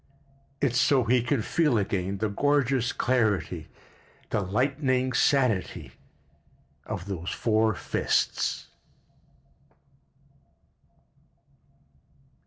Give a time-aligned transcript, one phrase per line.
[0.61, 3.67] It's so he can feel again the gorgeous clarity,
[4.31, 5.91] the lightning sanity
[6.87, 8.65] of those four fists.